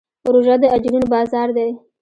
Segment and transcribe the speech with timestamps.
[0.33, 1.69] روژه د اجرونو بازار دی.